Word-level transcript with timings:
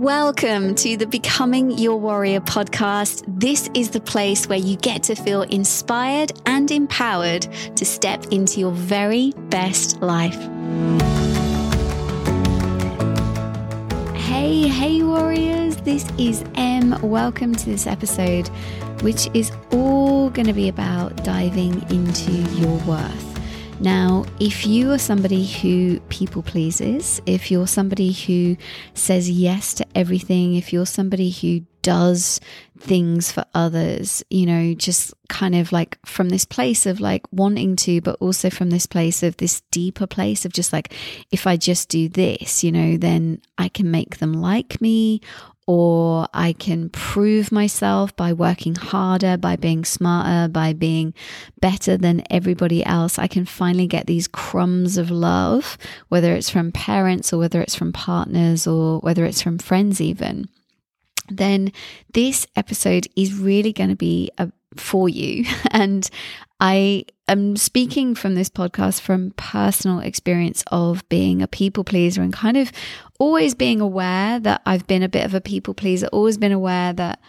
Welcome 0.00 0.76
to 0.76 0.96
the 0.96 1.06
Becoming 1.06 1.72
Your 1.72 1.98
Warrior 1.98 2.40
podcast. 2.40 3.22
This 3.28 3.68
is 3.74 3.90
the 3.90 4.00
place 4.00 4.48
where 4.48 4.58
you 4.58 4.76
get 4.78 5.02
to 5.02 5.14
feel 5.14 5.42
inspired 5.42 6.32
and 6.46 6.70
empowered 6.70 7.42
to 7.76 7.84
step 7.84 8.24
into 8.30 8.60
your 8.60 8.72
very 8.72 9.34
best 9.50 10.00
life. 10.00 10.38
Hey, 14.16 14.68
hey, 14.68 15.02
warriors, 15.02 15.76
this 15.82 16.08
is 16.16 16.46
Em. 16.54 16.98
Welcome 17.02 17.54
to 17.56 17.66
this 17.66 17.86
episode, 17.86 18.48
which 19.02 19.28
is 19.34 19.52
all 19.70 20.30
going 20.30 20.46
to 20.46 20.54
be 20.54 20.70
about 20.70 21.24
diving 21.24 21.82
into 21.90 22.32
your 22.58 22.78
worth. 22.86 23.29
Now, 23.80 24.26
if 24.38 24.66
you 24.66 24.92
are 24.92 24.98
somebody 24.98 25.46
who 25.46 26.00
people 26.10 26.42
pleases, 26.42 27.22
if 27.24 27.50
you're 27.50 27.66
somebody 27.66 28.12
who 28.12 28.58
says 28.92 29.30
yes 29.30 29.72
to 29.74 29.86
everything, 29.94 30.54
if 30.54 30.70
you're 30.70 30.84
somebody 30.84 31.30
who 31.30 31.60
does 31.80 32.40
things 32.78 33.32
for 33.32 33.42
others, 33.54 34.22
you 34.28 34.44
know, 34.44 34.74
just 34.74 35.14
kind 35.30 35.54
of 35.54 35.72
like 35.72 35.98
from 36.04 36.28
this 36.28 36.44
place 36.44 36.84
of 36.84 37.00
like 37.00 37.22
wanting 37.32 37.74
to, 37.76 38.02
but 38.02 38.16
also 38.20 38.50
from 38.50 38.68
this 38.68 38.84
place 38.84 39.22
of 39.22 39.38
this 39.38 39.62
deeper 39.70 40.06
place 40.06 40.44
of 40.44 40.52
just 40.52 40.74
like, 40.74 40.92
if 41.30 41.46
I 41.46 41.56
just 41.56 41.88
do 41.88 42.06
this, 42.06 42.62
you 42.62 42.70
know, 42.70 42.98
then 42.98 43.40
I 43.56 43.70
can 43.70 43.90
make 43.90 44.18
them 44.18 44.34
like 44.34 44.78
me 44.82 45.22
or 45.72 46.26
I 46.34 46.52
can 46.52 46.88
prove 46.88 47.52
myself 47.52 48.16
by 48.16 48.32
working 48.32 48.74
harder, 48.74 49.36
by 49.36 49.54
being 49.54 49.84
smarter, 49.84 50.48
by 50.48 50.72
being 50.72 51.14
better 51.60 51.96
than 51.96 52.24
everybody 52.28 52.84
else. 52.84 53.20
I 53.20 53.28
can 53.28 53.44
finally 53.44 53.86
get 53.86 54.08
these 54.08 54.26
crumbs 54.26 54.98
of 54.98 55.12
love, 55.12 55.78
whether 56.08 56.34
it's 56.34 56.50
from 56.50 56.72
parents 56.72 57.32
or 57.32 57.38
whether 57.38 57.60
it's 57.60 57.76
from 57.76 57.92
partners 57.92 58.66
or 58.66 58.98
whether 58.98 59.24
it's 59.24 59.42
from 59.42 59.58
friends, 59.58 60.00
even. 60.00 60.48
Then 61.28 61.70
this 62.14 62.48
episode 62.56 63.06
is 63.14 63.32
really 63.32 63.72
going 63.72 63.90
to 63.90 63.96
be 63.96 64.28
a, 64.38 64.50
for 64.76 65.08
you. 65.08 65.44
And 65.70 66.08
I 66.62 67.06
am 67.26 67.56
speaking 67.56 68.14
from 68.14 68.34
this 68.34 68.50
podcast 68.50 69.00
from 69.00 69.32
personal 69.36 70.00
experience 70.00 70.62
of 70.70 71.08
being 71.08 71.40
a 71.40 71.48
people 71.48 71.84
pleaser 71.84 72.20
and 72.20 72.32
kind 72.32 72.58
of 72.58 72.70
always 73.18 73.54
being 73.54 73.80
aware 73.80 74.38
that 74.40 74.60
I've 74.66 74.86
been 74.86 75.02
a 75.02 75.08
bit 75.08 75.24
of 75.24 75.32
a 75.32 75.40
people 75.40 75.72
pleaser, 75.72 76.08
always 76.08 76.36
been 76.36 76.52
aware 76.52 76.92
that 76.92 77.20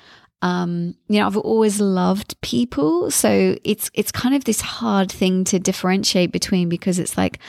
um, 0.41 0.95
you 1.07 1.19
know, 1.19 1.27
I've 1.27 1.37
always 1.37 1.79
loved 1.79 2.39
people. 2.41 3.11
So 3.11 3.57
it's 3.63 3.91
it's 3.93 4.11
kind 4.11 4.35
of 4.35 4.43
this 4.43 4.61
hard 4.61 5.11
thing 5.11 5.43
to 5.45 5.59
differentiate 5.59 6.31
between 6.31 6.67
because 6.67 6.99
it's 6.99 7.15
like 7.15 7.39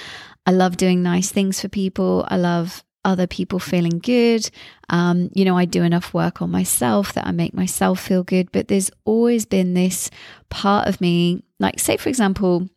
I 0.46 0.50
love 0.50 0.76
doing 0.76 1.02
nice 1.02 1.30
things 1.30 1.60
for 1.60 1.68
people. 1.68 2.26
I 2.28 2.36
love 2.36 2.84
other 3.04 3.26
people 3.26 3.58
feeling 3.58 3.98
good. 3.98 4.48
Um, 4.90 5.30
you 5.34 5.44
know, 5.44 5.56
I 5.56 5.64
do 5.64 5.82
enough 5.82 6.14
work 6.14 6.40
on 6.40 6.50
myself 6.50 7.12
that 7.14 7.26
I 7.26 7.32
make 7.32 7.54
myself 7.54 8.00
feel 8.00 8.22
good. 8.22 8.52
But 8.52 8.68
there's 8.68 8.90
always 9.04 9.44
been 9.44 9.74
this 9.74 10.10
part 10.50 10.88
of 10.88 11.00
me, 11.00 11.42
like, 11.58 11.80
say, 11.80 11.96
for 11.96 12.08
example, 12.08 12.68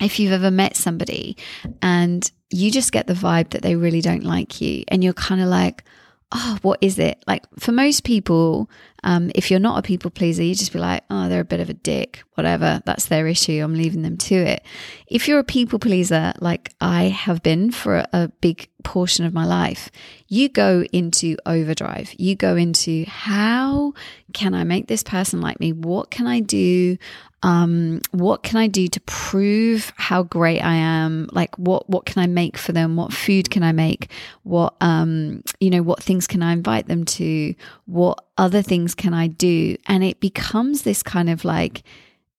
if 0.00 0.18
you've 0.18 0.32
ever 0.32 0.50
met 0.50 0.76
somebody 0.76 1.36
and 1.82 2.30
you 2.50 2.70
just 2.70 2.92
get 2.92 3.06
the 3.06 3.14
vibe 3.14 3.50
that 3.50 3.62
they 3.62 3.76
really 3.76 4.00
don't 4.00 4.24
like 4.24 4.60
you, 4.60 4.84
and 4.88 5.02
you're 5.02 5.12
kind 5.12 5.40
of 5.40 5.48
like, 5.48 5.84
oh, 6.32 6.58
what 6.62 6.78
is 6.80 6.98
it? 6.98 7.22
Like 7.26 7.44
for 7.58 7.72
most 7.72 8.04
people, 8.04 8.70
um, 9.06 9.30
if 9.36 9.52
you're 9.52 9.60
not 9.60 9.78
a 9.78 9.82
people 9.82 10.10
pleaser, 10.10 10.42
you 10.42 10.56
just 10.56 10.72
be 10.72 10.80
like, 10.80 11.04
oh, 11.10 11.28
they're 11.28 11.42
a 11.42 11.44
bit 11.44 11.60
of 11.60 11.70
a 11.70 11.74
dick, 11.74 12.24
whatever. 12.34 12.82
That's 12.86 13.06
their 13.06 13.28
issue. 13.28 13.62
I'm 13.62 13.74
leaving 13.74 14.02
them 14.02 14.16
to 14.16 14.34
it. 14.34 14.64
If 15.06 15.28
you're 15.28 15.38
a 15.38 15.44
people 15.44 15.78
pleaser, 15.78 16.32
like 16.40 16.72
I 16.80 17.04
have 17.04 17.40
been 17.40 17.70
for 17.70 17.98
a, 17.98 18.08
a 18.12 18.28
big 18.40 18.68
portion 18.82 19.24
of 19.24 19.32
my 19.32 19.44
life, 19.44 19.92
you 20.26 20.48
go 20.48 20.82
into 20.92 21.36
overdrive. 21.46 22.12
You 22.18 22.34
go 22.34 22.56
into 22.56 23.04
how 23.06 23.94
can 24.32 24.54
I 24.54 24.64
make 24.64 24.88
this 24.88 25.04
person 25.04 25.40
like 25.40 25.60
me? 25.60 25.72
What 25.72 26.10
can 26.10 26.26
I 26.26 26.40
do? 26.40 26.98
Um, 27.44 28.00
what 28.10 28.42
can 28.42 28.58
I 28.58 28.66
do 28.66 28.88
to 28.88 29.00
prove 29.02 29.92
how 29.96 30.24
great 30.24 30.62
I 30.62 30.74
am? 30.74 31.28
Like 31.30 31.56
what 31.56 31.88
what 31.88 32.06
can 32.06 32.24
I 32.24 32.26
make 32.26 32.58
for 32.58 32.72
them? 32.72 32.96
What 32.96 33.12
food 33.12 33.50
can 33.50 33.62
I 33.62 33.70
make? 33.70 34.10
What 34.42 34.74
um, 34.80 35.44
you 35.60 35.70
know, 35.70 35.82
what 35.82 36.02
things 36.02 36.26
can 36.26 36.42
I 36.42 36.52
invite 36.52 36.88
them 36.88 37.04
to? 37.04 37.54
What 37.84 38.25
other 38.38 38.62
things 38.62 38.94
can 38.94 39.14
I 39.14 39.26
do? 39.26 39.76
And 39.86 40.04
it 40.04 40.20
becomes 40.20 40.82
this 40.82 41.02
kind 41.02 41.30
of 41.30 41.44
like 41.44 41.82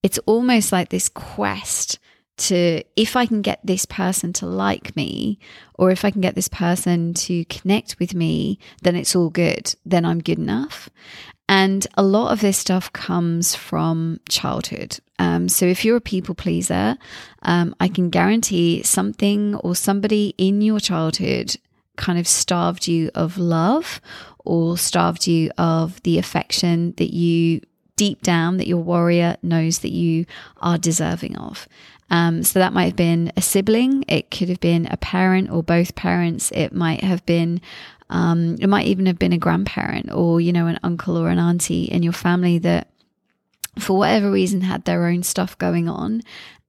it's 0.02 0.18
almost 0.26 0.72
like 0.72 0.90
this 0.90 1.08
quest 1.08 1.98
to 2.38 2.82
if 2.96 3.16
I 3.16 3.26
can 3.26 3.42
get 3.42 3.60
this 3.64 3.84
person 3.84 4.32
to 4.34 4.46
like 4.46 4.94
me 4.94 5.38
or 5.74 5.90
if 5.90 6.04
I 6.04 6.10
can 6.10 6.20
get 6.20 6.36
this 6.36 6.48
person 6.48 7.14
to 7.14 7.44
connect 7.46 7.98
with 7.98 8.14
me, 8.14 8.58
then 8.82 8.96
it's 8.96 9.16
all 9.16 9.28
good. 9.28 9.74
Then 9.84 10.04
I'm 10.04 10.20
good 10.20 10.38
enough. 10.38 10.88
And 11.48 11.86
a 11.94 12.02
lot 12.02 12.30
of 12.30 12.40
this 12.40 12.58
stuff 12.58 12.92
comes 12.92 13.54
from 13.54 14.20
childhood. 14.28 14.98
Um, 15.18 15.48
so 15.48 15.64
if 15.66 15.84
you're 15.84 15.96
a 15.96 16.00
people 16.00 16.34
pleaser, 16.34 16.96
um, 17.42 17.74
I 17.80 17.88
can 17.88 18.10
guarantee 18.10 18.82
something 18.82 19.56
or 19.56 19.74
somebody 19.74 20.34
in 20.38 20.60
your 20.60 20.78
childhood 20.78 21.56
kind 21.96 22.18
of 22.18 22.28
starved 22.28 22.86
you 22.86 23.10
of 23.14 23.38
love 23.38 24.00
or 24.48 24.78
starved 24.78 25.26
you 25.26 25.50
of 25.58 26.02
the 26.02 26.18
affection 26.18 26.94
that 26.96 27.14
you 27.14 27.60
deep 27.96 28.22
down 28.22 28.56
that 28.56 28.66
your 28.66 28.78
warrior 28.78 29.36
knows 29.42 29.80
that 29.80 29.92
you 29.92 30.24
are 30.62 30.78
deserving 30.78 31.36
of. 31.36 31.68
Um, 32.10 32.42
so 32.42 32.58
that 32.58 32.72
might 32.72 32.86
have 32.86 32.96
been 32.96 33.30
a 33.36 33.42
sibling, 33.42 34.04
it 34.08 34.30
could 34.30 34.48
have 34.48 34.60
been 34.60 34.86
a 34.86 34.96
parent 34.96 35.50
or 35.50 35.62
both 35.62 35.94
parents, 35.94 36.50
it 36.54 36.72
might 36.72 37.04
have 37.04 37.26
been 37.26 37.60
um, 38.10 38.56
it 38.58 38.68
might 38.68 38.86
even 38.86 39.04
have 39.04 39.18
been 39.18 39.34
a 39.34 39.38
grandparent 39.38 40.10
or, 40.10 40.40
you 40.40 40.50
know, 40.50 40.66
an 40.66 40.80
uncle 40.82 41.18
or 41.18 41.28
an 41.28 41.38
auntie 41.38 41.84
in 41.84 42.02
your 42.02 42.14
family 42.14 42.56
that, 42.60 42.88
for 43.78 43.98
whatever 43.98 44.30
reason, 44.30 44.62
had 44.62 44.86
their 44.86 45.04
own 45.04 45.22
stuff 45.22 45.58
going 45.58 45.90
on 45.90 46.22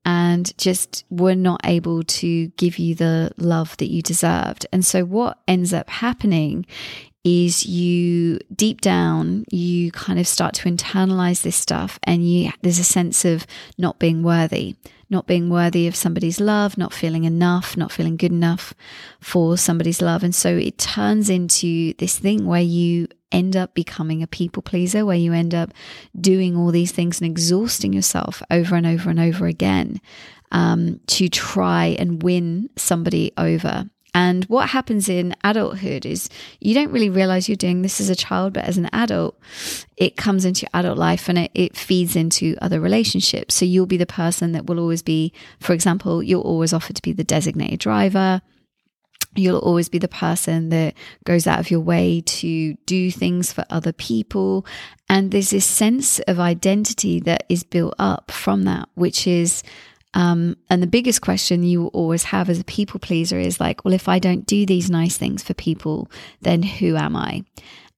and 0.03 0.57
just 0.57 1.05
were 1.09 1.35
not 1.35 1.61
able 1.63 2.03
to 2.03 2.47
give 2.57 2.77
you 2.77 2.93
the 2.93 3.31
love 3.37 3.77
that 3.77 3.89
you 3.89 4.01
deserved. 4.01 4.65
And 4.73 4.85
so, 4.85 5.05
what 5.05 5.39
ends 5.47 5.73
up 5.73 5.89
happening 5.89 6.65
is 7.23 7.65
you 7.65 8.39
deep 8.55 8.81
down 8.81 9.43
you 9.51 9.91
kind 9.91 10.19
of 10.19 10.27
start 10.27 10.53
to 10.53 10.69
internalize 10.69 11.41
this 11.41 11.55
stuff 11.55 11.99
and 12.03 12.27
you 12.27 12.49
there's 12.61 12.79
a 12.79 12.83
sense 12.83 13.25
of 13.25 13.45
not 13.77 13.99
being 13.99 14.23
worthy 14.23 14.75
not 15.09 15.27
being 15.27 15.49
worthy 15.49 15.85
of 15.87 15.95
somebody's 15.95 16.39
love 16.39 16.77
not 16.77 16.93
feeling 16.93 17.25
enough 17.25 17.75
not 17.75 17.91
feeling 17.91 18.15
good 18.15 18.31
enough 18.31 18.73
for 19.19 19.57
somebody's 19.57 20.01
love. 20.01 20.23
And 20.23 20.33
so 20.33 20.55
it 20.55 20.77
turns 20.77 21.29
into 21.29 21.93
this 21.93 22.17
thing 22.17 22.45
where 22.45 22.61
you 22.61 23.07
end 23.31 23.55
up 23.55 23.73
becoming 23.73 24.23
a 24.23 24.27
people 24.27 24.63
pleaser 24.63 25.05
where 25.05 25.17
you 25.17 25.33
end 25.33 25.53
up 25.53 25.71
doing 26.19 26.55
all 26.55 26.71
these 26.71 26.91
things 26.91 27.21
and 27.21 27.29
exhausting 27.29 27.93
yourself 27.93 28.41
over 28.49 28.75
and 28.75 28.87
over 28.87 29.09
and 29.09 29.19
over 29.19 29.45
again 29.45 30.01
um, 30.51 30.99
to 31.05 31.29
try 31.29 31.95
and 31.99 32.23
win 32.23 32.69
somebody 32.75 33.31
over 33.37 33.87
and 34.13 34.45
what 34.45 34.69
happens 34.69 35.07
in 35.07 35.35
adulthood 35.43 36.05
is 36.05 36.29
you 36.59 36.73
don't 36.73 36.91
really 36.91 37.09
realize 37.09 37.47
you're 37.47 37.55
doing 37.55 37.81
this 37.81 38.01
as 38.01 38.09
a 38.09 38.15
child, 38.15 38.53
but 38.53 38.65
as 38.65 38.77
an 38.77 38.89
adult, 38.91 39.39
it 39.97 40.17
comes 40.17 40.45
into 40.45 40.61
your 40.61 40.69
adult 40.73 40.97
life 40.97 41.29
and 41.29 41.37
it, 41.37 41.51
it 41.53 41.77
feeds 41.77 42.15
into 42.15 42.55
other 42.61 42.79
relationships. 42.79 43.55
So 43.55 43.65
you'll 43.65 43.85
be 43.85 43.97
the 43.97 44.05
person 44.05 44.53
that 44.53 44.65
will 44.65 44.79
always 44.79 45.01
be, 45.01 45.31
for 45.59 45.73
example, 45.73 46.23
you'll 46.23 46.41
always 46.41 46.73
offer 46.73 46.91
to 46.91 47.01
be 47.01 47.13
the 47.13 47.23
designated 47.23 47.79
driver. 47.79 48.41
You'll 49.35 49.59
always 49.59 49.89
be 49.89 49.99
the 49.99 50.07
person 50.07 50.69
that 50.69 50.95
goes 51.23 51.45
out 51.45 51.59
of 51.59 51.69
your 51.69 51.81
way 51.81 52.21
to 52.21 52.73
do 52.87 53.11
things 53.11 53.53
for 53.53 53.63
other 53.69 53.93
people. 53.93 54.65
And 55.07 55.29
there's 55.31 55.51
this 55.51 55.67
sense 55.67 56.19
of 56.21 56.39
identity 56.39 57.19
that 57.21 57.43
is 57.47 57.63
built 57.63 57.93
up 57.99 58.31
from 58.31 58.63
that, 58.63 58.89
which 58.95 59.27
is 59.27 59.61
um, 60.13 60.57
and 60.69 60.81
the 60.81 60.87
biggest 60.87 61.21
question 61.21 61.63
you 61.63 61.87
always 61.87 62.23
have 62.23 62.49
as 62.49 62.59
a 62.59 62.63
people 62.63 62.99
pleaser 62.99 63.37
is 63.37 63.59
like, 63.59 63.85
well, 63.85 63.93
if 63.93 64.07
I 64.07 64.19
don't 64.19 64.45
do 64.45 64.65
these 64.65 64.89
nice 64.89 65.17
things 65.17 65.43
for 65.43 65.53
people, 65.53 66.09
then 66.41 66.63
who 66.63 66.95
am 66.95 67.15
I? 67.15 67.43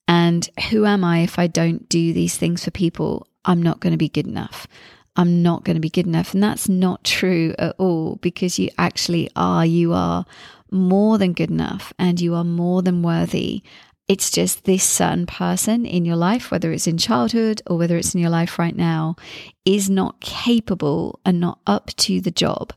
And 0.08 0.50
who 0.70 0.86
am 0.86 1.04
I 1.04 1.20
if 1.20 1.40
I 1.40 1.48
don't 1.48 1.88
do 1.88 2.12
these 2.12 2.38
things 2.38 2.66
for 2.66 2.72
people? 2.72 3.28
I'm 3.46 3.64
not 3.64 3.80
going 3.80 3.92
to 3.92 3.98
be 3.98 4.10
good 4.10 4.28
enough. 4.28 4.68
I'm 5.16 5.42
not 5.42 5.64
going 5.64 5.76
to 5.76 5.82
be 5.82 5.90
good 5.90 6.08
enough. 6.08 6.34
And 6.34 6.44
that's 6.44 6.68
not 6.68 7.04
true 7.04 7.56
at 7.58 7.76
all 7.78 8.18
because 8.18 8.60
you 8.60 8.70
actually 8.78 9.30
are. 9.36 9.66
You 9.66 9.94
are 9.94 10.26
more 10.70 11.18
than 11.18 11.34
good 11.34 11.50
enough 11.50 11.94
and 11.98 12.20
you 12.20 12.36
are 12.36 12.44
more 12.44 12.82
than 12.82 13.04
worthy. 13.04 13.62
It's 14.08 14.30
just 14.30 14.66
this 14.66 14.84
certain 14.84 15.26
person 15.26 15.86
in 15.86 16.04
your 16.06 16.16
life, 16.16 16.52
whether 16.52 16.72
it's 16.72 16.88
in 16.88 16.98
childhood 16.98 17.62
or 17.68 17.78
whether 17.78 17.96
it's 17.98 18.14
in 18.14 18.20
your 18.20 18.30
life 18.30 18.60
right 18.60 18.76
now, 18.76 19.16
is 19.64 19.90
not 19.90 20.20
capable 20.20 21.20
and 21.26 21.40
not 21.40 21.60
up 21.66 21.88
to 21.98 22.20
the 22.20 22.32
job 22.32 22.74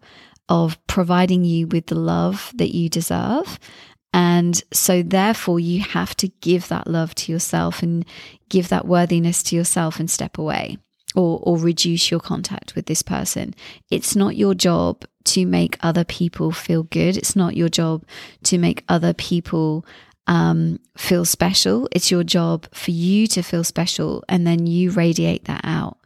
of 0.48 0.78
providing 0.86 1.44
you 1.44 1.66
with 1.66 1.86
the 1.86 1.94
love 1.94 2.52
that 2.54 2.74
you 2.74 2.88
deserve. 2.88 3.58
And 4.12 4.62
so, 4.72 5.02
therefore, 5.02 5.58
you 5.58 5.80
have 5.80 6.16
to 6.18 6.28
give 6.40 6.68
that 6.68 6.86
love 6.86 7.16
to 7.16 7.32
yourself 7.32 7.82
and 7.82 8.04
give 8.48 8.68
that 8.68 8.86
worthiness 8.86 9.42
to 9.44 9.56
yourself 9.56 9.98
and 9.98 10.08
step 10.08 10.38
away 10.38 10.78
or, 11.16 11.40
or 11.42 11.58
reduce 11.58 12.10
your 12.12 12.20
contact 12.20 12.76
with 12.76 12.86
this 12.86 13.02
person. 13.02 13.54
It's 13.90 14.14
not 14.14 14.36
your 14.36 14.54
job 14.54 15.04
to 15.24 15.46
make 15.46 15.78
other 15.80 16.04
people 16.04 16.52
feel 16.52 16.84
good. 16.84 17.16
It's 17.16 17.34
not 17.34 17.56
your 17.56 17.68
job 17.68 18.04
to 18.44 18.58
make 18.58 18.84
other 18.88 19.14
people 19.14 19.84
um, 20.26 20.80
feel 20.96 21.24
special. 21.24 21.88
It's 21.92 22.10
your 22.10 22.24
job 22.24 22.66
for 22.74 22.90
you 22.90 23.26
to 23.28 23.42
feel 23.42 23.64
special, 23.64 24.24
and 24.28 24.46
then 24.46 24.66
you 24.66 24.90
radiate 24.90 25.44
that 25.44 25.62
out. 25.64 25.98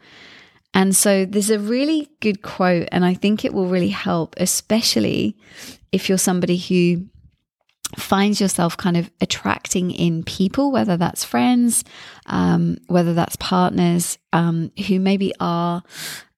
And 0.74 0.94
so 0.94 1.24
there's 1.24 1.50
a 1.50 1.58
really 1.58 2.10
good 2.20 2.42
quote, 2.42 2.88
and 2.92 3.04
I 3.04 3.14
think 3.14 3.44
it 3.44 3.54
will 3.54 3.66
really 3.66 3.88
help, 3.88 4.34
especially 4.38 5.36
if 5.92 6.08
you're 6.08 6.18
somebody 6.18 6.56
who 6.56 7.06
finds 7.96 8.40
yourself 8.40 8.76
kind 8.76 8.96
of 8.96 9.10
attracting 9.20 9.90
in 9.90 10.22
people, 10.22 10.70
whether 10.70 10.96
that's 10.96 11.24
friends, 11.24 11.84
um, 12.26 12.76
whether 12.86 13.14
that's 13.14 13.36
partners 13.36 14.18
um, 14.32 14.70
who 14.86 15.00
maybe 15.00 15.32
are 15.40 15.82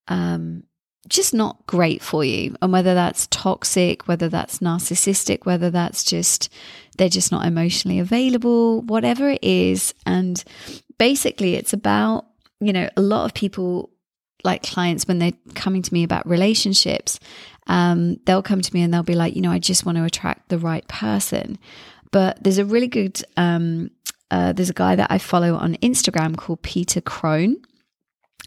um, 0.07 0.63
just 1.09 1.35
not 1.35 1.67
great 1.67 2.03
for 2.03 2.25
you, 2.25 2.55
and 2.63 2.73
whether 2.73 2.95
that's 2.95 3.27
toxic, 3.29 4.07
whether 4.07 4.29
that's 4.29 4.61
narcissistic, 4.61 5.45
whether 5.45 5.71
that's 5.71 6.05
just 6.05 6.53
they're 7.01 7.09
just 7.09 7.33
not 7.33 7.47
emotionally 7.47 7.99
available, 7.99 8.83
whatever 8.83 9.31
it 9.31 9.43
is. 9.43 9.95
And 10.05 10.45
basically, 10.99 11.55
it's 11.55 11.73
about, 11.73 12.27
you 12.61 12.73
know, 12.73 12.89
a 12.97 13.01
lot 13.01 13.25
of 13.25 13.35
people 13.35 13.91
like 14.45 14.63
clients 14.63 15.09
when 15.09 15.19
they're 15.19 15.33
coming 15.55 15.83
to 15.83 15.93
me 15.93 16.03
about 16.05 16.27
relationships 16.29 17.19
um, 17.71 18.17
they'll 18.25 18.43
come 18.43 18.61
to 18.61 18.75
me 18.75 18.83
and 18.83 18.93
they'll 18.93 19.05
be 19.05 19.15
like, 19.15 19.37
you 19.37 19.43
know, 19.43 19.53
I 19.53 19.61
just 19.61 19.87
want 19.87 19.97
to 19.97 20.05
attract 20.05 20.49
the 20.49 20.59
right 20.59 20.87
person. 20.89 21.57
But 22.11 22.43
there's 22.43 22.59
a 22.59 22.65
really 22.65 22.89
good, 22.89 23.23
um, 23.37 23.91
uh, 24.31 24.53
there's 24.53 24.71
a 24.71 24.75
guy 24.75 24.97
that 24.97 25.11
I 25.11 25.19
follow 25.19 25.55
on 25.55 25.77
Instagram 25.77 26.37
called 26.37 26.63
Peter 26.63 27.01
Crone. 27.01 27.57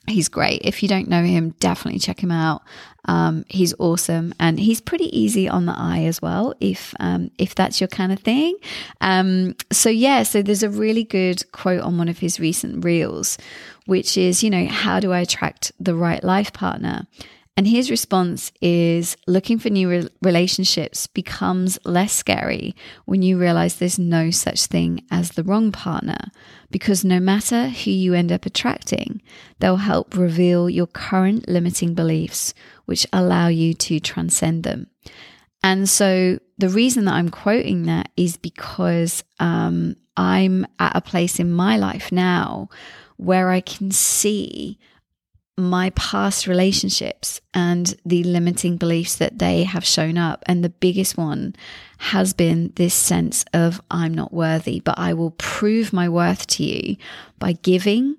He's 0.07 0.27
great. 0.27 0.61
If 0.63 0.83
you 0.83 0.89
don't 0.89 1.07
know 1.07 1.23
him, 1.23 1.51
definitely 1.59 1.99
check 1.99 2.21
him 2.21 2.31
out. 2.31 2.61
Um, 3.05 3.45
he's 3.47 3.73
awesome, 3.79 4.33
and 4.39 4.59
he's 4.59 4.81
pretty 4.81 5.17
easy 5.17 5.47
on 5.47 5.65
the 5.65 5.73
eye 5.75 6.03
as 6.03 6.21
well. 6.21 6.53
If 6.59 6.93
um, 6.99 7.31
if 7.37 7.55
that's 7.55 7.79
your 7.79 7.87
kind 7.87 8.11
of 8.11 8.19
thing. 8.19 8.57
Um, 9.01 9.55
so 9.71 9.89
yeah, 9.89 10.23
so 10.23 10.41
there's 10.41 10.63
a 10.63 10.69
really 10.69 11.03
good 11.03 11.49
quote 11.51 11.81
on 11.81 11.97
one 11.97 12.09
of 12.09 12.19
his 12.19 12.39
recent 12.39 12.83
reels, 12.83 13.37
which 13.85 14.17
is, 14.17 14.43
you 14.43 14.49
know, 14.49 14.65
how 14.67 14.99
do 14.99 15.11
I 15.11 15.19
attract 15.19 15.71
the 15.79 15.95
right 15.95 16.23
life 16.23 16.51
partner? 16.53 17.07
And 17.55 17.67
his 17.67 17.91
response 17.91 18.51
is 18.61 19.15
looking 19.27 19.59
for 19.59 19.69
new 19.69 19.87
re- 19.87 20.09
relationships 20.23 21.05
becomes 21.05 21.77
less 21.85 22.11
scary 22.11 22.75
when 23.05 23.21
you 23.21 23.37
realize 23.37 23.75
there's 23.75 23.99
no 23.99 24.31
such 24.31 24.65
thing 24.65 25.05
as 25.11 25.31
the 25.31 25.43
wrong 25.43 25.71
partner, 25.71 26.31
because 26.71 27.05
no 27.05 27.19
matter 27.19 27.69
who 27.69 27.91
you 27.91 28.15
end 28.15 28.31
up 28.31 28.47
attracting, 28.47 29.21
they'll 29.59 29.77
help 29.77 30.17
reveal 30.17 30.67
your 30.67 30.87
current 30.87 31.47
limiting 31.47 31.93
beliefs, 31.93 32.55
which 32.85 33.05
allow 33.13 33.47
you 33.49 33.75
to 33.75 33.99
transcend 33.99 34.63
them. 34.63 34.87
And 35.61 35.87
so 35.87 36.39
the 36.57 36.69
reason 36.69 37.05
that 37.05 37.13
I'm 37.13 37.29
quoting 37.29 37.83
that 37.83 38.09
is 38.17 38.35
because 38.35 39.23
um, 39.39 39.95
I'm 40.17 40.65
at 40.79 40.95
a 40.95 41.01
place 41.01 41.39
in 41.39 41.51
my 41.51 41.77
life 41.77 42.11
now 42.11 42.69
where 43.17 43.51
I 43.51 43.61
can 43.61 43.91
see 43.91 44.79
my 45.57 45.91
past 45.91 46.47
relationships 46.47 47.39
and 47.53 47.95
the 48.05 48.23
limiting 48.23 48.77
beliefs 48.77 49.17
that 49.17 49.37
they 49.37 49.63
have 49.63 49.85
shown 49.85 50.17
up. 50.17 50.43
And 50.47 50.63
the 50.63 50.69
biggest 50.69 51.15
one 51.17 51.55
has 51.99 52.33
been 52.33 52.73
this 52.75 52.93
sense 52.93 53.45
of 53.53 53.81
I'm 53.91 54.13
not 54.13 54.33
worthy, 54.33 54.79
but 54.79 54.97
I 54.97 55.13
will 55.13 55.31
prove 55.31 55.93
my 55.93 56.09
worth 56.09 56.47
to 56.47 56.63
you 56.63 56.97
by 57.37 57.53
giving 57.53 58.17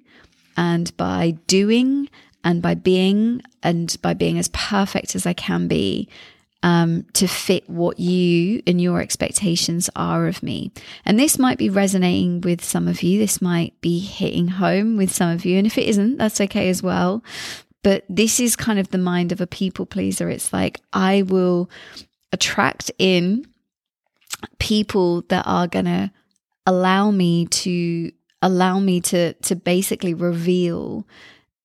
and 0.56 0.96
by 0.96 1.32
doing 1.46 2.08
and 2.44 2.62
by 2.62 2.74
being 2.74 3.42
and 3.62 3.96
by 4.02 4.14
being 4.14 4.38
as 4.38 4.48
perfect 4.48 5.16
as 5.16 5.26
I 5.26 5.32
can 5.32 5.66
be 5.66 6.08
um, 6.64 7.04
to 7.12 7.28
fit 7.28 7.68
what 7.68 8.00
you 8.00 8.62
and 8.66 8.80
your 8.80 9.02
expectations 9.02 9.90
are 9.94 10.26
of 10.26 10.42
me. 10.42 10.72
And 11.04 11.20
this 11.20 11.38
might 11.38 11.58
be 11.58 11.68
resonating 11.68 12.40
with 12.40 12.64
some 12.64 12.88
of 12.88 13.02
you. 13.02 13.18
This 13.18 13.42
might 13.42 13.78
be 13.82 13.98
hitting 14.00 14.48
home 14.48 14.96
with 14.96 15.12
some 15.12 15.30
of 15.30 15.44
you. 15.44 15.58
And 15.58 15.66
if 15.66 15.76
it 15.76 15.86
isn't, 15.86 16.16
that's 16.16 16.40
okay 16.40 16.70
as 16.70 16.82
well. 16.82 17.22
But 17.82 18.06
this 18.08 18.40
is 18.40 18.56
kind 18.56 18.78
of 18.78 18.88
the 18.88 18.98
mind 18.98 19.30
of 19.30 19.42
a 19.42 19.46
people 19.46 19.84
pleaser. 19.84 20.30
It's 20.30 20.54
like, 20.54 20.80
I 20.94 21.20
will 21.20 21.68
attract 22.32 22.90
in 22.98 23.46
people 24.58 25.20
that 25.28 25.44
are 25.46 25.68
going 25.68 25.84
to 25.84 26.10
allow 26.66 27.10
me 27.10 27.44
to 27.44 28.10
allow 28.40 28.78
me 28.78 29.02
to 29.02 29.34
to 29.34 29.54
basically 29.54 30.14
reveal 30.14 31.06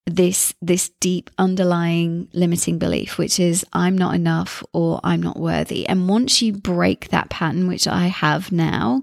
this 0.06 0.54
this 0.60 0.88
deep 1.00 1.30
underlying 1.38 2.28
limiting 2.32 2.78
belief 2.78 3.16
which 3.18 3.38
is 3.38 3.64
i'm 3.72 3.96
not 3.96 4.14
enough 4.14 4.62
or 4.72 5.00
i'm 5.04 5.22
not 5.22 5.38
worthy. 5.38 5.86
And 5.86 6.08
once 6.08 6.42
you 6.42 6.52
break 6.52 7.08
that 7.08 7.30
pattern 7.30 7.68
which 7.68 7.86
i 7.86 8.06
have 8.06 8.50
now 8.50 9.02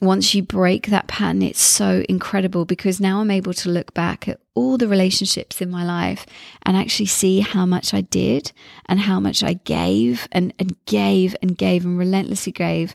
once 0.00 0.34
you 0.34 0.42
break 0.42 0.86
that 0.86 1.06
pattern 1.06 1.42
it's 1.42 1.60
so 1.60 2.02
incredible 2.08 2.64
because 2.64 3.00
now 3.00 3.20
i'm 3.20 3.30
able 3.30 3.54
to 3.54 3.68
look 3.68 3.92
back 3.94 4.26
at 4.26 4.40
all 4.54 4.76
the 4.76 4.88
relationships 4.88 5.60
in 5.60 5.70
my 5.70 5.84
life 5.84 6.26
and 6.64 6.76
actually 6.76 7.06
see 7.06 7.40
how 7.40 7.66
much 7.66 7.92
i 7.92 8.00
did 8.00 8.52
and 8.86 9.00
how 9.00 9.20
much 9.20 9.42
i 9.42 9.52
gave 9.52 10.28
and, 10.32 10.52
and 10.58 10.74
gave 10.86 11.36
and 11.42 11.56
gave 11.56 11.84
and 11.84 11.98
relentlessly 11.98 12.52
gave 12.52 12.94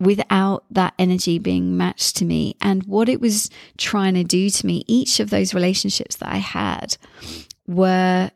without 0.00 0.64
that 0.70 0.94
energy 0.98 1.38
being 1.38 1.76
matched 1.76 2.16
to 2.16 2.24
me 2.24 2.56
and 2.60 2.82
what 2.84 3.08
it 3.08 3.20
was 3.20 3.50
trying 3.78 4.14
to 4.14 4.24
do 4.24 4.50
to 4.50 4.66
me. 4.66 4.84
Each 4.86 5.20
of 5.20 5.30
those 5.30 5.54
relationships 5.54 6.16
that 6.16 6.28
I 6.28 6.38
had 6.38 6.96
were 7.66 8.30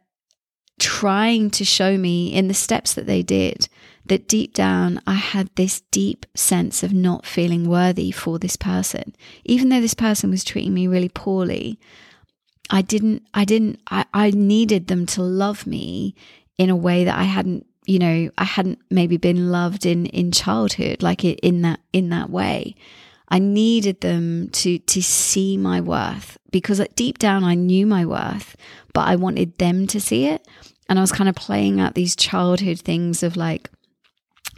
trying 0.79 1.51
to 1.51 1.65
show 1.65 1.97
me 1.97 2.33
in 2.33 2.49
the 2.49 2.55
steps 2.55 2.95
that 2.95 3.07
they 3.07 3.23
did 3.23 3.69
that 4.05 4.29
deep 4.29 4.55
down 4.55 5.01
I 5.07 5.15
had 5.15 5.51
this 5.57 5.81
deep 5.91 6.27
sense 6.35 6.83
of 6.83 6.93
not 6.93 7.27
feeling 7.27 7.69
worthy 7.69 8.11
for 8.11 8.39
this 8.39 8.57
person. 8.57 9.15
Even 9.45 9.69
though 9.69 9.81
this 9.81 9.95
person 9.95 10.31
was 10.31 10.45
treating 10.45 10.75
me 10.75 10.87
really 10.87 11.09
poorly, 11.09 11.81
I 12.71 12.83
didn't, 12.83 13.23
I 13.35 13.45
didn't, 13.45 13.81
I, 13.91 14.05
I 14.13 14.31
needed 14.31 14.87
them 14.87 15.07
to 15.07 15.23
love 15.23 15.67
me 15.67 16.15
in 16.59 16.71
a 16.71 16.77
way 16.77 17.05
that 17.05 17.19
I 17.19 17.25
hadn't 17.25 17.67
you 17.87 17.99
know 17.99 18.31
i 18.37 18.45
hadn't 18.45 18.79
maybe 18.91 19.17
been 19.17 19.51
loved 19.51 19.87
in 19.87 20.07
in 20.07 20.33
childhood 20.33 21.03
like 21.03 21.25
in 21.25 21.63
that 21.63 21.81
in 21.93 22.09
that 22.11 22.31
way. 22.31 22.75
I 23.29 23.41
needed 23.41 24.03
them 24.03 24.51
to 24.51 24.79
to 24.79 25.03
see 25.03 25.57
my 25.57 25.81
worth 25.81 26.39
because 26.53 26.81
deep 26.95 27.19
down 27.19 27.43
i 27.43 27.55
knew 27.55 27.87
my 27.87 28.07
worth 28.07 28.57
but 28.93 29.09
i 29.09 29.17
wanted 29.17 29.59
them 29.59 29.87
to 29.89 30.01
see 30.01 30.27
it. 30.27 30.47
And 30.89 30.99
i 30.99 31.03
was 31.03 31.13
kind 31.13 31.29
of 31.29 31.35
playing 31.35 31.81
out 31.81 31.95
these 31.95 32.15
childhood 32.15 32.81
things 32.81 33.23
of 33.23 33.37
like 33.37 33.71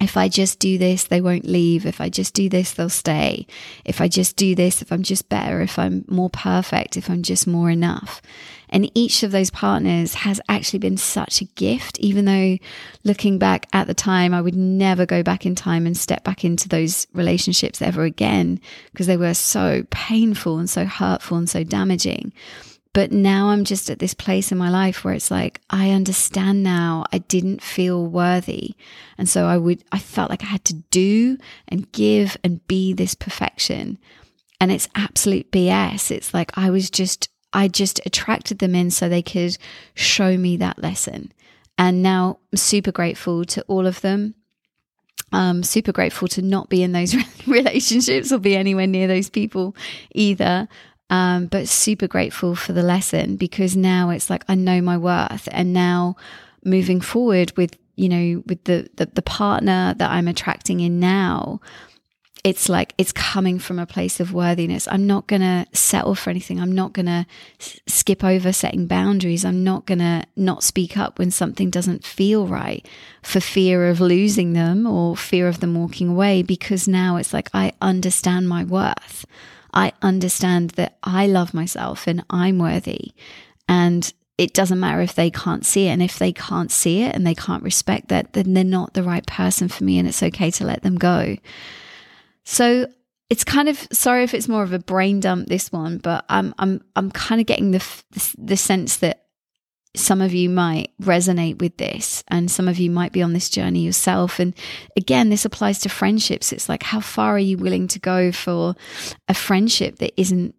if 0.00 0.16
I 0.16 0.28
just 0.28 0.60
do 0.60 0.78
this, 0.78 1.04
they 1.04 1.20
won't 1.20 1.44
leave. 1.44 1.84
If 1.84 2.00
I 2.00 2.08
just 2.08 2.32
do 2.32 2.48
this, 2.48 2.72
they'll 2.72 2.88
stay. 2.88 3.46
If 3.84 4.00
I 4.00 4.06
just 4.06 4.36
do 4.36 4.54
this, 4.54 4.80
if 4.80 4.92
I'm 4.92 5.02
just 5.02 5.28
better, 5.28 5.60
if 5.60 5.78
I'm 5.78 6.04
more 6.06 6.30
perfect, 6.30 6.96
if 6.96 7.10
I'm 7.10 7.22
just 7.22 7.46
more 7.46 7.68
enough. 7.68 8.22
And 8.70 8.90
each 8.94 9.22
of 9.22 9.32
those 9.32 9.50
partners 9.50 10.14
has 10.14 10.40
actually 10.48 10.78
been 10.78 10.98
such 10.98 11.40
a 11.40 11.46
gift, 11.46 11.98
even 11.98 12.26
though 12.26 12.58
looking 13.02 13.38
back 13.38 13.66
at 13.72 13.86
the 13.86 13.94
time, 13.94 14.34
I 14.34 14.40
would 14.40 14.54
never 14.54 15.06
go 15.06 15.22
back 15.22 15.46
in 15.46 15.54
time 15.54 15.86
and 15.86 15.96
step 15.96 16.22
back 16.22 16.44
into 16.44 16.68
those 16.68 17.06
relationships 17.12 17.82
ever 17.82 18.04
again 18.04 18.60
because 18.92 19.06
they 19.06 19.16
were 19.16 19.34
so 19.34 19.84
painful 19.90 20.58
and 20.58 20.68
so 20.68 20.84
hurtful 20.84 21.38
and 21.38 21.48
so 21.48 21.64
damaging. 21.64 22.32
But 22.98 23.12
now 23.12 23.50
I'm 23.50 23.62
just 23.62 23.90
at 23.90 24.00
this 24.00 24.12
place 24.12 24.50
in 24.50 24.58
my 24.58 24.70
life 24.70 25.04
where 25.04 25.14
it's 25.14 25.30
like, 25.30 25.60
I 25.70 25.90
understand 25.90 26.64
now 26.64 27.04
I 27.12 27.18
didn't 27.18 27.62
feel 27.62 28.04
worthy. 28.04 28.74
And 29.16 29.28
so 29.28 29.46
I 29.46 29.56
would, 29.56 29.84
I 29.92 30.00
felt 30.00 30.30
like 30.30 30.42
I 30.42 30.46
had 30.46 30.64
to 30.64 30.74
do 30.90 31.38
and 31.68 31.92
give 31.92 32.36
and 32.42 32.66
be 32.66 32.92
this 32.92 33.14
perfection. 33.14 33.98
And 34.60 34.72
it's 34.72 34.88
absolute 34.96 35.52
BS. 35.52 36.10
It's 36.10 36.34
like 36.34 36.58
I 36.58 36.70
was 36.70 36.90
just, 36.90 37.28
I 37.52 37.68
just 37.68 38.00
attracted 38.04 38.58
them 38.58 38.74
in 38.74 38.90
so 38.90 39.08
they 39.08 39.22
could 39.22 39.56
show 39.94 40.36
me 40.36 40.56
that 40.56 40.82
lesson. 40.82 41.30
And 41.78 42.02
now 42.02 42.40
I'm 42.52 42.56
super 42.56 42.90
grateful 42.90 43.44
to 43.44 43.62
all 43.68 43.86
of 43.86 44.00
them. 44.00 44.34
I'm 45.30 45.62
super 45.62 45.92
grateful 45.92 46.26
to 46.26 46.42
not 46.42 46.68
be 46.68 46.82
in 46.82 46.90
those 46.90 47.14
relationships 47.46 48.32
or 48.32 48.38
be 48.38 48.56
anywhere 48.56 48.88
near 48.88 49.06
those 49.06 49.30
people 49.30 49.76
either. 50.16 50.66
Um, 51.10 51.46
but 51.46 51.68
super 51.68 52.06
grateful 52.06 52.54
for 52.54 52.74
the 52.74 52.82
lesson 52.82 53.36
because 53.36 53.74
now 53.74 54.10
it's 54.10 54.28
like 54.28 54.44
I 54.46 54.54
know 54.54 54.82
my 54.82 54.98
worth, 54.98 55.48
and 55.52 55.72
now 55.72 56.16
moving 56.64 57.00
forward 57.00 57.56
with 57.56 57.78
you 57.96 58.08
know 58.08 58.42
with 58.46 58.64
the, 58.64 58.88
the, 58.96 59.06
the 59.06 59.22
partner 59.22 59.94
that 59.96 60.10
I'm 60.10 60.28
attracting 60.28 60.80
in 60.80 61.00
now, 61.00 61.60
it's 62.44 62.68
like 62.68 62.94
it's 62.98 63.12
coming 63.12 63.58
from 63.58 63.78
a 63.78 63.86
place 63.86 64.20
of 64.20 64.32
worthiness. 64.32 64.86
I'm 64.88 65.06
not 65.06 65.26
going 65.26 65.42
to 65.42 65.66
settle 65.72 66.14
for 66.14 66.30
anything. 66.30 66.60
I'm 66.60 66.72
not 66.72 66.92
going 66.92 67.06
to 67.06 67.26
s- 67.60 67.80
skip 67.86 68.22
over 68.22 68.52
setting 68.52 68.86
boundaries. 68.86 69.44
I'm 69.44 69.64
not 69.64 69.86
going 69.86 69.98
to 69.98 70.24
not 70.36 70.62
speak 70.62 70.96
up 70.96 71.18
when 71.18 71.30
something 71.30 71.70
doesn't 71.70 72.04
feel 72.04 72.46
right 72.46 72.86
for 73.22 73.40
fear 73.40 73.88
of 73.88 74.00
losing 74.00 74.52
them 74.52 74.86
or 74.86 75.16
fear 75.16 75.48
of 75.48 75.60
them 75.60 75.74
walking 75.74 76.08
away 76.08 76.42
because 76.42 76.86
now 76.86 77.16
it's 77.16 77.32
like 77.32 77.50
I 77.52 77.72
understand 77.80 78.48
my 78.48 78.64
worth. 78.64 79.26
I 79.72 79.92
understand 80.02 80.70
that 80.70 80.98
I 81.02 81.26
love 81.26 81.54
myself 81.54 82.06
and 82.06 82.24
I'm 82.30 82.58
worthy. 82.58 83.12
And 83.68 84.12
it 84.38 84.54
doesn't 84.54 84.80
matter 84.80 85.00
if 85.00 85.14
they 85.14 85.30
can't 85.30 85.66
see 85.66 85.88
it. 85.88 85.90
And 85.90 86.02
if 86.02 86.18
they 86.18 86.32
can't 86.32 86.70
see 86.70 87.02
it 87.02 87.14
and 87.14 87.26
they 87.26 87.34
can't 87.34 87.62
respect 87.62 88.08
that, 88.08 88.32
then 88.32 88.54
they're 88.54 88.64
not 88.64 88.94
the 88.94 89.02
right 89.02 89.26
person 89.26 89.68
for 89.68 89.84
me. 89.84 89.98
And 89.98 90.08
it's 90.08 90.22
okay 90.22 90.50
to 90.52 90.64
let 90.64 90.82
them 90.82 90.96
go. 90.96 91.36
So 92.44 92.86
it's 93.30 93.44
kind 93.44 93.68
of 93.68 93.86
sorry 93.92 94.24
if 94.24 94.32
it's 94.32 94.48
more 94.48 94.62
of 94.62 94.72
a 94.72 94.78
brain 94.78 95.20
dump 95.20 95.48
this 95.48 95.70
one, 95.70 95.98
but 95.98 96.24
I'm 96.28 96.54
I'm 96.58 96.82
I'm 96.96 97.10
kind 97.10 97.40
of 97.40 97.46
getting 97.46 97.72
the 97.72 97.84
the, 98.12 98.34
the 98.38 98.56
sense 98.56 98.98
that 98.98 99.26
some 99.94 100.20
of 100.20 100.32
you 100.32 100.48
might 100.48 100.90
resonate 101.00 101.58
with 101.60 101.76
this 101.76 102.22
and 102.28 102.50
some 102.50 102.68
of 102.68 102.78
you 102.78 102.90
might 102.90 103.12
be 103.12 103.22
on 103.22 103.32
this 103.32 103.48
journey 103.48 103.80
yourself. 103.80 104.38
And 104.38 104.54
again 104.96 105.30
this 105.30 105.44
applies 105.44 105.78
to 105.80 105.88
friendships. 105.88 106.52
It's 106.52 106.68
like 106.68 106.82
how 106.82 107.00
far 107.00 107.34
are 107.36 107.38
you 107.38 107.56
willing 107.56 107.88
to 107.88 107.98
go 107.98 108.32
for 108.32 108.74
a 109.28 109.34
friendship 109.34 109.98
that 109.98 110.18
isn't 110.20 110.54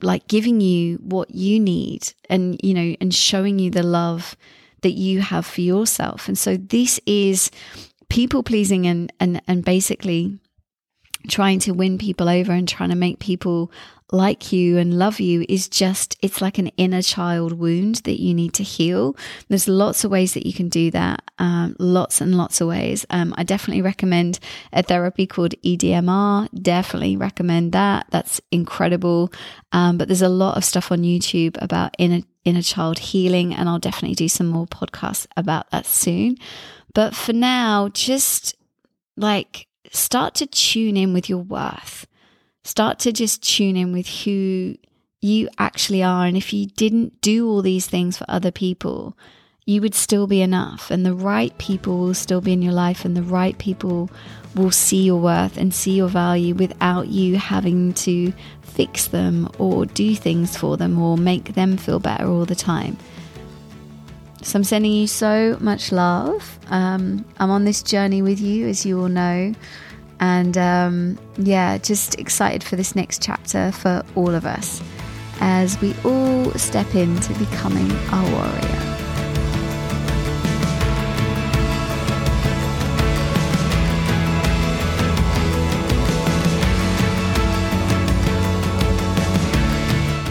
like 0.00 0.26
giving 0.26 0.60
you 0.60 0.96
what 0.96 1.30
you 1.32 1.60
need 1.60 2.12
and 2.28 2.58
you 2.62 2.74
know 2.74 2.96
and 3.00 3.14
showing 3.14 3.58
you 3.58 3.70
the 3.70 3.84
love 3.84 4.36
that 4.80 4.92
you 4.92 5.20
have 5.20 5.46
for 5.46 5.60
yourself? 5.60 6.28
And 6.28 6.36
so 6.36 6.56
this 6.56 6.98
is 7.06 7.50
people 8.08 8.42
pleasing 8.42 8.86
and 8.86 9.12
and 9.20 9.40
and 9.46 9.64
basically 9.64 10.38
trying 11.28 11.60
to 11.60 11.72
win 11.72 11.98
people 11.98 12.28
over 12.28 12.52
and 12.52 12.68
trying 12.68 12.90
to 12.90 12.96
make 12.96 13.18
people 13.20 13.70
like 14.12 14.52
you 14.52 14.76
and 14.76 14.98
love 14.98 15.20
you 15.20 15.44
is 15.48 15.68
just, 15.68 16.16
it's 16.20 16.40
like 16.40 16.58
an 16.58 16.68
inner 16.76 17.02
child 17.02 17.54
wound 17.54 17.96
that 18.04 18.20
you 18.20 18.34
need 18.34 18.52
to 18.54 18.62
heal. 18.62 19.16
There's 19.48 19.66
lots 19.66 20.04
of 20.04 20.10
ways 20.10 20.34
that 20.34 20.46
you 20.46 20.52
can 20.52 20.68
do 20.68 20.90
that, 20.90 21.30
um, 21.38 21.74
lots 21.78 22.20
and 22.20 22.36
lots 22.36 22.60
of 22.60 22.68
ways. 22.68 23.06
Um, 23.10 23.34
I 23.36 23.42
definitely 23.42 23.82
recommend 23.82 24.38
a 24.72 24.82
therapy 24.82 25.26
called 25.26 25.54
EDMR. 25.62 26.48
Definitely 26.60 27.16
recommend 27.16 27.72
that. 27.72 28.06
That's 28.10 28.40
incredible. 28.50 29.32
Um, 29.72 29.96
but 29.96 30.08
there's 30.08 30.22
a 30.22 30.28
lot 30.28 30.56
of 30.56 30.64
stuff 30.64 30.92
on 30.92 31.02
YouTube 31.02 31.56
about 31.60 31.94
inner, 31.98 32.20
inner 32.44 32.62
child 32.62 32.98
healing, 32.98 33.54
and 33.54 33.68
I'll 33.68 33.78
definitely 33.78 34.14
do 34.14 34.28
some 34.28 34.46
more 34.46 34.66
podcasts 34.66 35.26
about 35.36 35.70
that 35.70 35.86
soon. 35.86 36.36
But 36.94 37.14
for 37.16 37.32
now, 37.32 37.88
just 37.88 38.54
like 39.16 39.68
start 39.90 40.34
to 40.36 40.46
tune 40.46 40.96
in 40.96 41.14
with 41.14 41.28
your 41.30 41.38
worth. 41.38 42.06
Start 42.64 42.98
to 43.00 43.12
just 43.12 43.42
tune 43.42 43.76
in 43.76 43.92
with 43.92 44.06
who 44.06 44.76
you 45.20 45.48
actually 45.58 46.02
are. 46.02 46.26
And 46.26 46.36
if 46.36 46.52
you 46.52 46.66
didn't 46.66 47.20
do 47.20 47.48
all 47.48 47.62
these 47.62 47.86
things 47.86 48.18
for 48.18 48.24
other 48.28 48.50
people, 48.50 49.16
you 49.64 49.80
would 49.80 49.94
still 49.94 50.26
be 50.26 50.42
enough. 50.42 50.90
And 50.90 51.06
the 51.06 51.14
right 51.14 51.56
people 51.58 51.98
will 51.98 52.14
still 52.14 52.40
be 52.40 52.52
in 52.52 52.62
your 52.62 52.72
life, 52.72 53.04
and 53.04 53.16
the 53.16 53.22
right 53.22 53.56
people 53.58 54.10
will 54.54 54.70
see 54.70 55.02
your 55.02 55.20
worth 55.20 55.56
and 55.56 55.72
see 55.72 55.96
your 55.96 56.08
value 56.08 56.54
without 56.54 57.08
you 57.08 57.36
having 57.36 57.94
to 57.94 58.32
fix 58.62 59.06
them 59.06 59.48
or 59.58 59.86
do 59.86 60.14
things 60.14 60.56
for 60.56 60.76
them 60.76 61.00
or 61.00 61.16
make 61.16 61.54
them 61.54 61.76
feel 61.76 61.98
better 61.98 62.26
all 62.26 62.44
the 62.44 62.54
time. 62.54 62.96
So 64.42 64.58
I'm 64.58 64.64
sending 64.64 64.92
you 64.92 65.06
so 65.06 65.56
much 65.60 65.92
love. 65.92 66.58
Um, 66.68 67.24
I'm 67.38 67.50
on 67.50 67.64
this 67.64 67.82
journey 67.82 68.22
with 68.22 68.40
you, 68.40 68.66
as 68.66 68.84
you 68.84 69.00
all 69.00 69.08
know. 69.08 69.54
And 70.22 70.56
um, 70.56 71.18
yeah, 71.36 71.78
just 71.78 72.20
excited 72.20 72.62
for 72.62 72.76
this 72.76 72.94
next 72.94 73.20
chapter 73.20 73.72
for 73.72 74.04
all 74.14 74.32
of 74.32 74.46
us 74.46 74.80
as 75.40 75.80
we 75.80 75.96
all 76.04 76.52
step 76.52 76.94
into 76.94 77.34
becoming 77.40 77.90
our 78.12 78.30
warrior. 78.30 78.92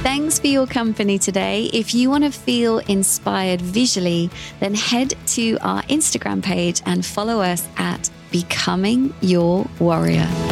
Thanks 0.02 0.40
for 0.40 0.48
your 0.48 0.68
company 0.68 1.20
today. 1.20 1.70
If 1.74 1.94
you 1.94 2.10
want 2.10 2.24
to 2.24 2.32
feel 2.32 2.78
inspired 2.78 3.60
visually, 3.60 4.30
then 4.62 4.74
head 4.74 5.16
to 5.28 5.58
our 5.58 5.82
Instagram 5.84 6.42
page 6.42 6.82
and 6.86 7.06
follow 7.06 7.42
us 7.42 7.68
at 7.76 8.10
Becoming 8.32 9.14
Your 9.22 9.68
Warrior. 9.80 10.51